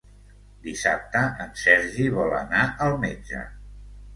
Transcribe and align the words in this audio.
Dissabte 0.63 1.21
en 1.45 1.53
Sergi 1.65 2.09
vol 2.17 2.33
anar 2.41 2.65
al 2.87 2.99
metge. 3.05 3.45